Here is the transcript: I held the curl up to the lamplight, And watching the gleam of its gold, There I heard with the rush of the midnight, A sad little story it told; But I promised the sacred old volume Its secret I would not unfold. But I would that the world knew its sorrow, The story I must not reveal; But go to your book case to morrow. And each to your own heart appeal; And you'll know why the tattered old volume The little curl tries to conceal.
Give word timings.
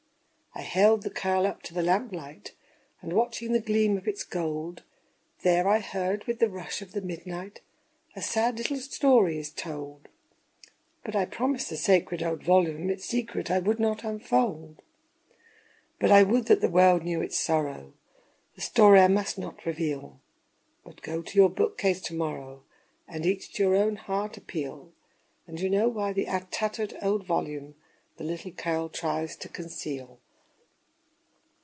I 0.53 0.63
held 0.63 1.03
the 1.03 1.09
curl 1.09 1.47
up 1.47 1.63
to 1.63 1.73
the 1.73 1.81
lamplight, 1.81 2.51
And 3.01 3.13
watching 3.13 3.53
the 3.53 3.61
gleam 3.61 3.97
of 3.97 4.05
its 4.07 4.25
gold, 4.25 4.83
There 5.43 5.65
I 5.67 5.79
heard 5.79 6.25
with 6.27 6.39
the 6.39 6.49
rush 6.49 6.81
of 6.81 6.91
the 6.91 7.01
midnight, 7.01 7.61
A 8.17 8.21
sad 8.21 8.57
little 8.57 8.77
story 8.77 9.39
it 9.39 9.53
told; 9.55 10.09
But 11.05 11.15
I 11.15 11.23
promised 11.25 11.69
the 11.69 11.77
sacred 11.77 12.21
old 12.21 12.43
volume 12.43 12.89
Its 12.89 13.05
secret 13.05 13.49
I 13.49 13.59
would 13.59 13.79
not 13.79 14.03
unfold. 14.03 14.81
But 15.99 16.11
I 16.11 16.23
would 16.23 16.47
that 16.47 16.59
the 16.59 16.69
world 16.69 17.03
knew 17.03 17.21
its 17.21 17.39
sorrow, 17.39 17.93
The 18.55 18.61
story 18.61 18.99
I 18.99 19.07
must 19.07 19.37
not 19.39 19.65
reveal; 19.65 20.19
But 20.83 21.01
go 21.01 21.21
to 21.21 21.35
your 21.37 21.49
book 21.49 21.77
case 21.77 22.01
to 22.03 22.13
morrow. 22.13 22.65
And 23.07 23.25
each 23.25 23.53
to 23.53 23.63
your 23.63 23.75
own 23.75 23.95
heart 23.95 24.35
appeal; 24.35 24.91
And 25.47 25.59
you'll 25.61 25.71
know 25.71 25.87
why 25.87 26.11
the 26.11 26.25
tattered 26.51 26.93
old 27.01 27.25
volume 27.25 27.75
The 28.17 28.25
little 28.25 28.51
curl 28.51 28.89
tries 28.89 29.37
to 29.37 29.47
conceal. 29.49 30.19